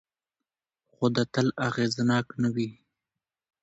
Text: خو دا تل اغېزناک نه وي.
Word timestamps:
خو 0.93 1.05
دا 1.15 1.23
تل 1.33 1.47
اغېزناک 1.67 2.27
نه 2.41 2.49
وي. 2.55 2.69